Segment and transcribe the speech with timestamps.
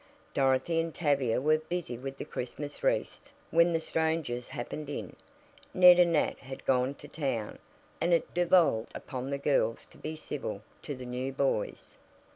[0.33, 5.15] Dorothy and Tavia were busy with the Christmas wreaths when the strangers happened in.
[5.75, 7.59] Ned and Nat had gone to town,
[8.01, 11.99] and it devolved upon the girls to be "civil" to the new boys.